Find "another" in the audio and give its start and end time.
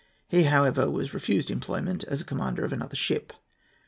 2.73-2.95